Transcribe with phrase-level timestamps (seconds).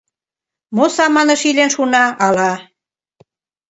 [0.75, 2.53] Мо саманыш илен шуна, ала?..